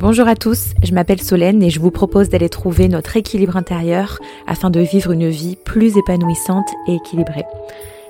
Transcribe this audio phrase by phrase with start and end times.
[0.00, 4.20] Bonjour à tous, je m'appelle Solène et je vous propose d'aller trouver notre équilibre intérieur
[4.46, 7.44] afin de vivre une vie plus épanouissante et équilibrée.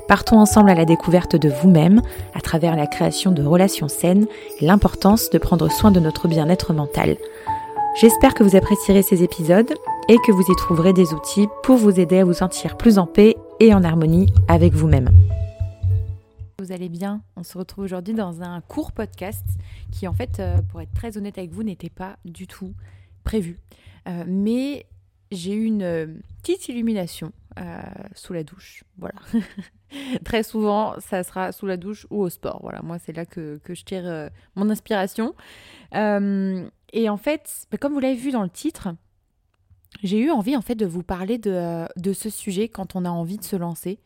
[0.06, 2.02] Partons ensemble à la découverte de vous-même
[2.34, 4.26] à travers la création de relations saines
[4.60, 7.16] et l'importance de prendre soin de notre bien-être mental.
[7.98, 9.72] J'espère que vous apprécierez ces épisodes
[10.10, 13.06] et que vous y trouverez des outils pour vous aider à vous sentir plus en
[13.06, 15.08] paix et en harmonie avec vous-même.
[16.60, 19.46] Vous allez bien On se retrouve aujourd'hui dans un court podcast
[19.92, 22.74] qui, en fait, euh, pour être très honnête avec vous, n'était pas du tout
[23.22, 23.60] prévu.
[24.08, 24.84] Euh, mais
[25.30, 26.06] j'ai eu une euh,
[26.42, 27.32] petite illumination
[28.14, 28.82] sous la douche.
[28.98, 29.20] Voilà.
[30.24, 32.58] très souvent, ça sera sous la douche ou au sport.
[32.62, 35.34] Voilà, moi, c'est là que, je tire mon inspiration.
[35.92, 38.88] et en fait, bah, comme vous l'avez vu dans le titre,
[40.02, 43.10] j'ai eu envie en fait de vous parler de, de, ce sujet quand on a
[43.10, 43.98] envie de se lancer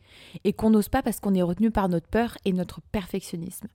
[0.43, 3.67] et qu'on n'ose pas parce qu'on est retenu par notre peur et notre perfectionnisme.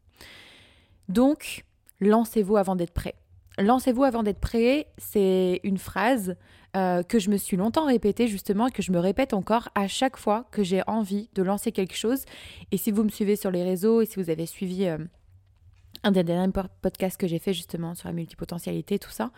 [1.08, 1.64] Donc,
[2.00, 3.14] lancez-vous avant d'être prêt.
[3.58, 6.36] Lancez-vous avant d'être prêt, c'est une phrase
[6.76, 9.88] euh, que je me suis longtemps répétée justement et que je me répète encore à
[9.88, 12.24] chaque fois que j'ai envie de lancer quelque chose.
[12.70, 14.98] Et si vous me suivez sur les réseaux et si vous avez suivi euh,
[16.04, 16.52] un des derniers
[16.82, 19.32] podcasts que j'ai fait justement sur la multipotentialité, tout ça,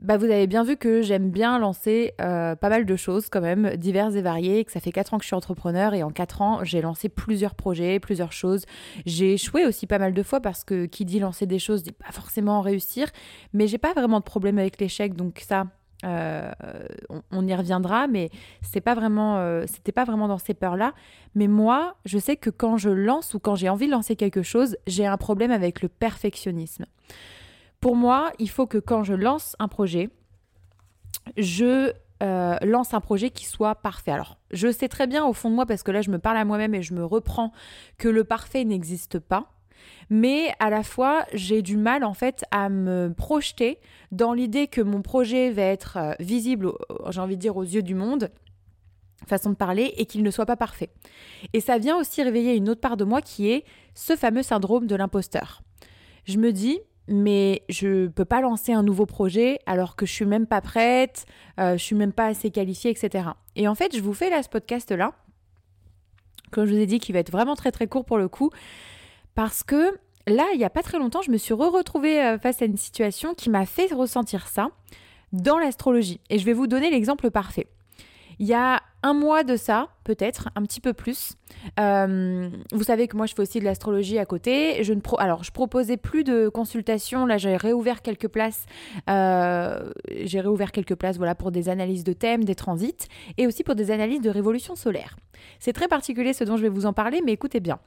[0.00, 3.40] bah, vous avez bien vu que j'aime bien lancer euh, pas mal de choses quand
[3.40, 6.10] même, diverses et variées, que ça fait 4 ans que je suis entrepreneur et en
[6.10, 8.64] 4 ans j'ai lancé plusieurs projets, plusieurs choses.
[9.04, 11.92] J'ai échoué aussi pas mal de fois parce que qui dit lancer des choses dit
[11.92, 13.08] pas forcément réussir,
[13.52, 15.66] mais j'ai pas vraiment de problème avec l'échec, donc ça,
[16.04, 16.50] euh,
[17.30, 18.30] on, y reviendra, mais
[18.62, 20.94] c'est pas vraiment, euh, c'était pas vraiment dans ces peurs-là.
[21.34, 24.42] Mais moi, je sais que quand je lance ou quand j'ai envie de lancer quelque
[24.42, 26.86] chose, j'ai un problème avec le perfectionnisme.
[27.80, 30.10] Pour moi, il faut que quand je lance un projet,
[31.36, 31.92] je
[32.22, 34.10] euh, lance un projet qui soit parfait.
[34.10, 36.36] Alors, je sais très bien au fond de moi, parce que là, je me parle
[36.36, 37.52] à moi-même et je me reprends,
[37.96, 39.52] que le parfait n'existe pas.
[40.10, 43.78] Mais à la fois, j'ai du mal en fait à me projeter
[44.12, 46.72] dans l'idée que mon projet va être euh, visible,
[47.08, 48.30] j'ai envie de dire, aux yeux du monde,
[49.26, 50.90] façon de parler, et qu'il ne soit pas parfait.
[51.54, 53.64] Et ça vient aussi réveiller une autre part de moi qui est
[53.94, 55.62] ce fameux syndrome de l'imposteur.
[56.26, 56.80] Je me dis,
[57.10, 61.26] mais je peux pas lancer un nouveau projet alors que je suis même pas prête,
[61.58, 63.30] euh, je suis même pas assez qualifiée, etc.
[63.56, 65.12] Et en fait, je vous fais là ce podcast là,
[66.52, 68.50] comme je vous ai dit, qui va être vraiment très très court pour le coup,
[69.34, 69.98] parce que
[70.28, 72.76] là, il y a pas très longtemps, je me suis re-retrouvée euh, face à une
[72.76, 74.70] situation qui m'a fait ressentir ça
[75.32, 76.20] dans l'astrologie.
[76.30, 77.66] Et je vais vous donner l'exemple parfait.
[78.40, 81.34] Il y a un mois de ça, peut-être, un petit peu plus.
[81.78, 84.82] Euh, vous savez que moi, je fais aussi de l'astrologie à côté.
[84.82, 87.26] Je ne pro Alors, je proposais plus de consultations.
[87.26, 88.64] Là, j'ai réouvert quelques places.
[89.10, 89.92] Euh,
[90.22, 93.74] j'ai réouvert quelques places voilà, pour des analyses de thèmes, des transits, et aussi pour
[93.74, 95.16] des analyses de révolution solaire.
[95.58, 97.78] C'est très particulier ce dont je vais vous en parler, mais écoutez bien.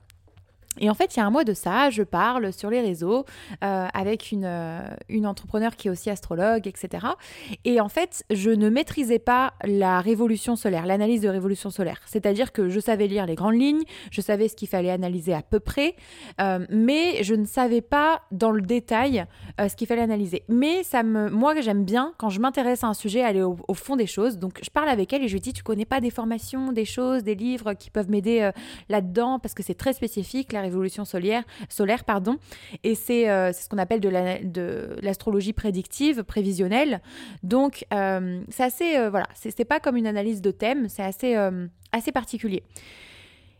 [0.79, 3.25] Et en fait, il y a un mois de ça, je parle sur les réseaux
[3.63, 7.07] euh, avec une, euh, une entrepreneur qui est aussi astrologue, etc.
[7.63, 12.01] Et en fait, je ne maîtrisais pas la révolution solaire, l'analyse de révolution solaire.
[12.05, 15.43] C'est-à-dire que je savais lire les grandes lignes, je savais ce qu'il fallait analyser à
[15.43, 15.95] peu près,
[16.41, 19.25] euh, mais je ne savais pas dans le détail
[19.59, 20.43] ce qu'il fallait analyser.
[20.47, 23.95] Mais ça me, moi, j'aime bien quand je m'intéresse à un sujet aller au, fond
[23.95, 24.39] des choses.
[24.39, 26.85] Donc, je parle avec elle et je lui dis, tu connais pas des formations, des
[26.85, 28.49] choses, des livres qui peuvent m'aider
[28.89, 30.53] là-dedans parce que c'est très spécifique.
[30.53, 32.37] La révolution solaire, solaire pardon.
[32.83, 37.01] Et euh, c'est ce qu'on appelle de l'astrologie prédictive, prévisionnelle.
[37.43, 41.35] Donc, euh, c'est assez, euh, voilà, c'est pas comme une analyse de thème, c'est assez,
[41.91, 42.63] assez particulier.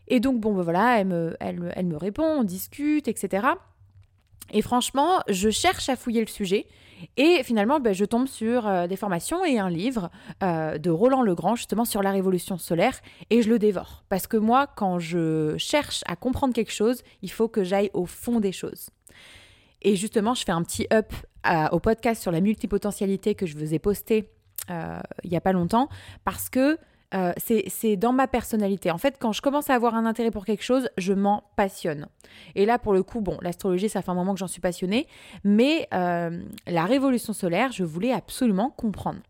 [0.08, 3.46] Et donc, bon, ben voilà, elle me, elle, elle me répond, on discute, etc.
[4.52, 6.66] Et franchement, je cherche à fouiller le sujet.
[7.16, 10.10] Et finalement, ben, je tombe sur euh, des formations et un livre
[10.42, 13.00] euh, de Roland Legrand, justement sur la révolution solaire,
[13.30, 14.04] et je le dévore.
[14.08, 18.06] Parce que moi, quand je cherche à comprendre quelque chose, il faut que j'aille au
[18.06, 18.90] fond des choses.
[19.82, 21.12] Et justement, je fais un petit up
[21.72, 24.30] au podcast sur la multipotentialité que je vous ai posté
[24.70, 25.88] euh, il n'y a pas longtemps,
[26.24, 26.78] parce que
[27.14, 28.90] euh, c'est dans ma personnalité.
[28.90, 32.08] En fait, quand je commence à avoir un intérêt pour quelque chose, je m'en passionne.
[32.54, 35.06] Et là, pour le coup, bon, l'astrologie, ça fait un moment que j'en suis passionnée,
[35.44, 39.20] mais euh, la révolution solaire, je voulais absolument comprendre.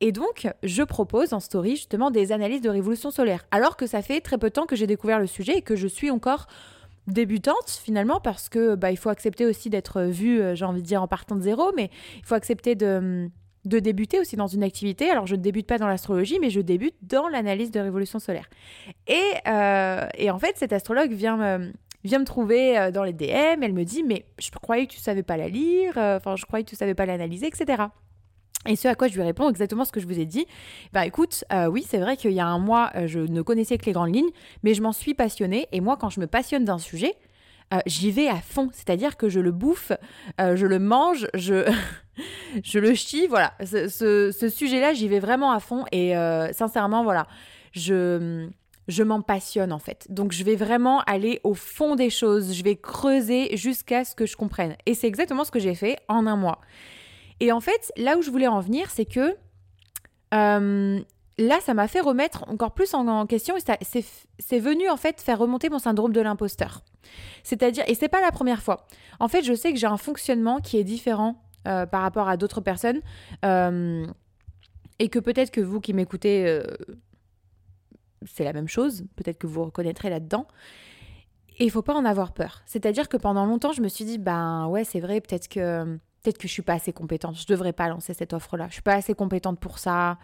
[0.00, 4.02] Et donc, je propose en story justement des analyses de révolution solaire, alors que ça
[4.02, 6.46] fait très peu de temps que j'ai découvert le sujet et que je suis encore
[7.08, 10.86] débutante finalement parce que bah, il faut accepter aussi d'être vue, euh, j'ai envie de
[10.86, 13.28] dire en partant de zéro, mais il faut accepter de
[13.64, 15.10] de débuter aussi dans une activité.
[15.10, 18.48] Alors, je ne débute pas dans l'astrologie, mais je débute dans l'analyse de révolution solaire.
[19.06, 21.72] Et, euh, et, en fait, cette astrologue vient me,
[22.04, 23.62] vient me trouver euh, dans les DM.
[23.62, 26.44] Elle me dit Mais je croyais que tu savais pas la lire, euh, enfin, je
[26.44, 27.84] croyais que tu savais pas l'analyser, etc.
[28.66, 30.46] Et ce à quoi je lui réponds exactement ce que je vous ai dit.
[30.92, 33.92] Bah écoute, oui, c'est vrai qu'il y a un mois, je ne connaissais que les
[33.92, 34.30] grandes lignes,
[34.62, 35.66] mais je m'en suis passionnée.
[35.72, 37.16] Et moi, quand je me passionne d'un sujet,
[37.72, 38.68] euh, j'y vais à fond.
[38.72, 39.92] C'est-à-dire que je le bouffe,
[40.40, 41.70] euh, je le mange, je,
[42.64, 43.26] je le chie.
[43.26, 45.84] Voilà, ce, sujet-là, j'y vais vraiment à fond.
[45.92, 47.26] Et euh, sincèrement, voilà,
[47.72, 48.48] je,
[48.88, 50.06] je m'en passionne en fait.
[50.10, 52.54] Donc je vais vraiment aller au fond des choses.
[52.54, 54.76] Je vais creuser jusqu'à ce que je comprenne.
[54.86, 56.60] Et c'est exactement ce que j'ai fait en un mois.
[57.40, 59.34] Et en fait, là où je voulais en venir, c'est que
[61.38, 64.02] là, ça m'a fait remettre encore plus en, question et
[64.38, 66.82] c'est venu en fait faire remonter mon syndrome de l'imposteur.
[67.42, 68.86] C'est-à-dire, et c'est pas la première fois.
[69.20, 72.36] En fait, je sais que j'ai un fonctionnement qui est différent euh, par rapport à
[72.36, 73.00] d'autres personnes
[73.44, 74.06] euh,
[74.98, 76.62] et que peut-être que vous qui m'écoutez, euh,
[78.26, 79.04] c'est la même chose.
[79.16, 80.46] Peut-être que vous reconnaîtrez là-dedans.
[81.58, 82.62] Et il faut pas en avoir peur.
[82.66, 86.38] C'est-à-dire que pendant longtemps, je me suis dit, ben ouais, c'est vrai, peut-être que peut-être
[86.38, 87.36] que je suis pas assez compétente.
[87.36, 88.66] Je devrais pas lancer cette offre-là.
[88.68, 90.18] Je suis pas assez compétente pour ça.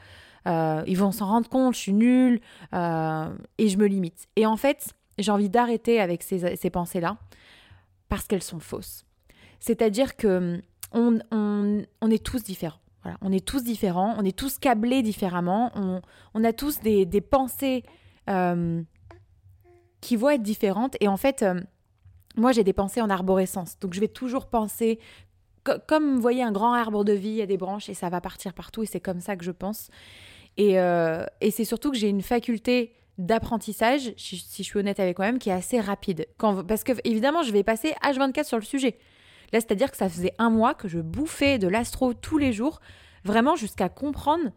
[0.47, 2.41] Euh, ils vont s'en rendre compte, je suis nulle,
[2.75, 3.29] euh,
[3.59, 4.29] et je me limite.
[4.37, 7.19] Et en fait, j'ai envie d'arrêter avec ces, pensées-là,
[8.09, 9.05] parce qu'elles sont fausses.
[9.61, 10.63] C'est-à-dire que
[10.93, 11.19] on,
[12.11, 12.79] est tous différents.
[13.03, 13.19] Voilà.
[13.21, 15.73] On est tous différents, on est tous câblés différemment,
[16.35, 17.83] on, a tous des, pensées
[18.31, 18.83] euh,
[20.01, 20.97] qui vont être différentes.
[21.01, 21.45] Et en fait,
[22.37, 23.79] moi, j'ai des pensées en arborescence.
[23.81, 25.01] Donc, je vais toujours penser
[25.87, 28.09] comme vous voyez un grand arbre de vie, il y a des branches et ça
[28.09, 29.91] va partir partout et c'est comme ça que je pense.
[30.57, 35.39] Et, euh, c'est surtout que j'ai une faculté d'apprentissage, si, je suis honnête avec moi-même,
[35.39, 36.27] qui est assez rapide.
[36.39, 38.99] parce que évidemment, je vais passer H24 sur le sujet.
[39.53, 42.81] Là, c'est-à-dire que ça faisait un mois que je bouffais de l'astro tous les jours,
[43.25, 44.51] vraiment jusqu'à comprendre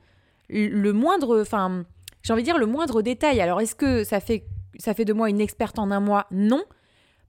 [0.50, 1.86] le moindre, enfin,
[2.24, 3.40] j'ai envie de dire le moindre détail.
[3.42, 4.46] Alors, est-ce que ça fait,
[4.78, 6.28] ça fait de moi une experte en un mois?
[6.32, 6.64] Non.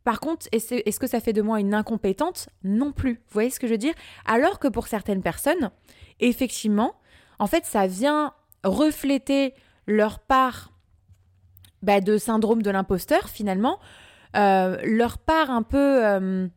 [0.05, 2.49] Par contre, est-ce que ça fait de moi une incompétente?
[2.65, 3.15] Non plus.
[3.15, 3.95] Vous voyez ce que je veux dire?
[4.25, 5.71] Alors que pour certaines personnes,
[6.19, 6.95] effectivement,
[7.39, 8.35] en fait, ça vient
[8.65, 9.55] refléter
[9.87, 10.73] leur part
[11.83, 13.79] bah, de syndrome de l'imposteur, finalement,
[14.37, 16.05] euh, leur part un peu...
[16.05, 16.49] Euh,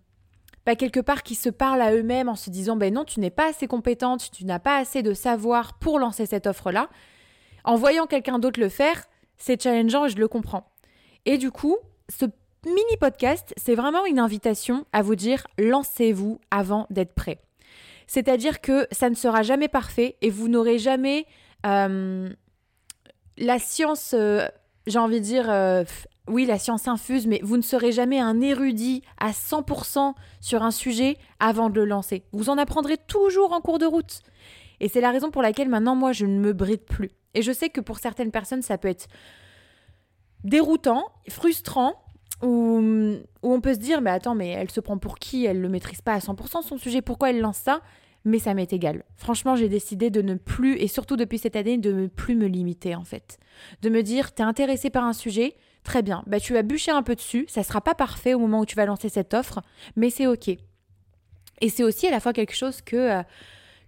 [0.66, 3.30] bah, quelque part qui se parlent à eux-mêmes en se disant ben non, tu n'es
[3.30, 6.90] pas assez compétente, tu n'as pas assez de savoir pour lancer cette offre-là.
[7.64, 9.06] En voyant quelqu'un d'autre le faire,
[9.38, 10.72] c'est challengeant et je le comprends.
[11.26, 11.78] Et du coup,
[12.10, 12.26] ce
[12.66, 17.40] mini podcast, c'est vraiment une invitation à vous dire lancez-vous avant d'être prêt.
[18.08, 21.26] C'est-à-dire que ça ne sera jamais parfait et vous n'aurez jamais
[21.66, 22.30] euh,
[23.38, 24.48] la science, euh,
[24.88, 25.84] j'ai envie de dire, euh,
[26.28, 30.72] oui, la science infuse, mais vous ne serez jamais un érudit à 100% sur un
[30.72, 32.24] sujet avant de le lancer.
[32.32, 34.22] Vous en apprendrez toujours en cours de route.
[34.80, 37.12] Et c'est la raison pour laquelle maintenant, moi, je ne me bride plus.
[37.34, 39.08] Et je sais que pour certaines personnes, ça peut être
[40.44, 42.05] déroutant, frustrant,
[42.42, 42.82] où,
[43.44, 45.46] on peut se dire, mais attends, mais elle se prend pour qui?
[45.46, 47.82] Elle ne le maîtrise pas à 100% son sujet, pourquoi elle lance ça?
[48.24, 49.04] Mais ça m'est égal.
[49.16, 52.48] Franchement, j'ai décidé de ne plus, et surtout depuis cette année, de ne plus me
[52.48, 53.38] limiter en fait.
[53.82, 57.04] De me dire, t'es intéressé par un sujet, très bien, bah, tu vas bûcher un
[57.04, 59.62] peu dessus, ça sera pas parfait au moment où tu vas lancer cette offre,
[59.96, 60.50] mais c'est ok.
[61.62, 63.20] Et c'est aussi à la fois quelque chose que...
[63.20, 63.24] Euh,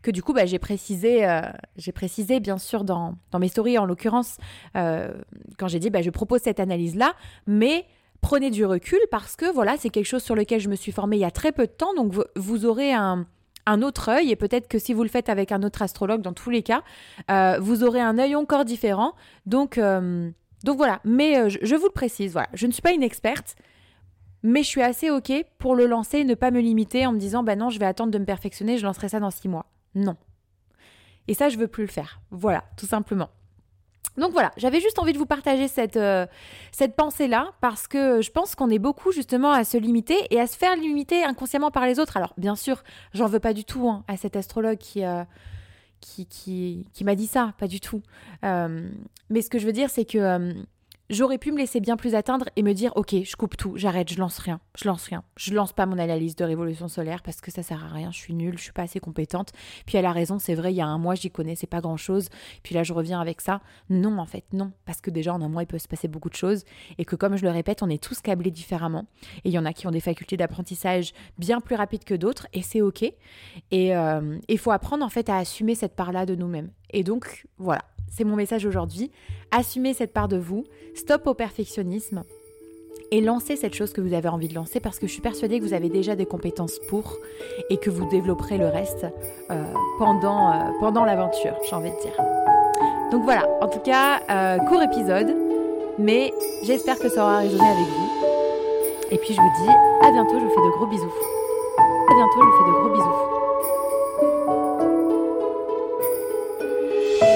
[0.03, 1.41] que du coup bah, j'ai précisé, euh,
[1.75, 4.37] j'ai précisé bien sûr dans, dans mes stories en l'occurrence
[4.75, 5.11] euh,
[5.57, 7.13] quand j'ai dit bah, je propose cette analyse là,
[7.45, 7.85] mais
[8.21, 11.17] prenez du recul parce que voilà, c'est quelque chose sur lequel je me suis formée
[11.17, 13.25] il y a très peu de temps, donc vous, aurez un,
[13.81, 16.49] autre œil et peut-être que si vous le faites avec un autre astrologue, dans tous
[16.49, 16.83] les cas,
[17.29, 19.13] euh, vous aurez un œil encore différent.
[19.45, 20.29] Donc, euh,
[20.63, 23.55] donc voilà, mais euh, je, vous le précise, voilà, je ne suis pas une experte,
[24.43, 27.19] mais je suis assez ok pour le lancer et ne pas me limiter en me
[27.19, 29.65] disant, bah non, je vais attendre de me perfectionner, je lancerai ça dans six mois.
[29.95, 30.15] Non.
[31.27, 32.21] Et ça, je veux plus le faire.
[32.31, 33.29] Voilà, tout simplement.
[34.17, 36.25] Donc voilà, j'avais juste envie de vous partager cette, euh,
[36.71, 40.47] cette pensée-là parce que je pense qu'on est beaucoup justement à se limiter et à
[40.47, 42.17] se faire limiter inconsciemment par les autres.
[42.17, 42.83] Alors bien sûr,
[43.13, 45.23] j'en veux pas du tout hein, à cet astrologue qui, euh,
[46.01, 48.01] qui, qui, qui m'a dit ça, pas du tout.
[48.43, 48.89] Euh,
[49.29, 50.53] mais ce que je veux dire, c'est que
[51.09, 54.11] J'aurais pu me laisser bien plus atteindre et me dire ok, je coupe tout, j'arrête,
[54.11, 57.39] je lance rien, je lance rien, je lance pas mon analyse de révolution solaire parce
[57.39, 59.53] que ça sert à rien, je suis nulle, je suis pas assez compétente.
[59.85, 61.95] Puis elle a raison, c'est vrai, il y a un mois j'y connaissais pas grand
[61.95, 62.27] chose,
[62.61, 63.61] puis là je reviens avec ça.
[63.89, 66.29] Non, en fait, non, parce que déjà en un mois il peut se passer beaucoup
[66.29, 66.65] de choses
[66.97, 69.05] et que comme je le répète, on est tous câblés différemment
[69.45, 72.47] et il y en a qui ont des facultés d'apprentissage bien plus rapides que d'autres
[72.51, 73.03] et c'est ok.
[73.03, 73.13] Et
[73.71, 76.69] il euh, faut apprendre en fait à assumer cette part-là de nous-mêmes.
[76.89, 79.11] Et donc voilà, c'est mon message aujourd'hui.
[79.51, 82.23] Assumez cette part de vous, stop au perfectionnisme
[83.11, 85.59] et lancez cette chose que vous avez envie de lancer parce que je suis persuadée
[85.59, 87.15] que vous avez déjà des compétences pour
[87.69, 89.05] et que vous développerez le reste
[89.49, 89.63] euh,
[89.97, 92.17] pendant, euh, pendant l'aventure, j'ai envie de dire.
[93.11, 95.33] Donc voilà, en tout cas, euh, court épisode,
[95.97, 96.33] mais
[96.63, 98.09] j'espère que ça aura résonné avec vous.
[99.11, 99.69] Et puis je vous dis
[100.01, 101.13] à bientôt, je vous fais de gros bisous.
[102.09, 103.36] À bientôt, je vous fais de gros bisous.